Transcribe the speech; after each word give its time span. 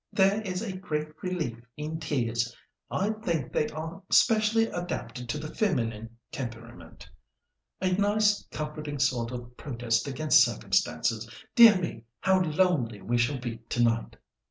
There 0.11 0.41
is 0.41 0.63
a 0.63 0.75
great 0.75 1.09
relief 1.21 1.59
in 1.77 1.99
tears. 1.99 2.57
I 2.89 3.11
think 3.11 3.53
they 3.53 3.67
are 3.67 4.01
specially 4.09 4.65
adapted 4.65 5.29
to 5.29 5.37
the 5.37 5.53
feminine 5.53 6.17
temperament, 6.31 7.07
a 7.79 7.91
nice, 7.91 8.43
comforting 8.49 8.97
sort 8.97 9.31
of 9.31 9.55
protest 9.57 10.07
against 10.07 10.43
circumstances. 10.43 11.29
Dear 11.53 11.79
me! 11.79 12.05
how 12.19 12.41
lonely 12.41 12.99
we 12.99 13.19
shall 13.19 13.37
be 13.39 13.57
to 13.57 13.83
night." 13.83 14.15